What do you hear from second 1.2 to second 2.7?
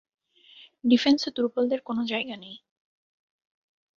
দুর্বলদের কোন জায়গা নেই।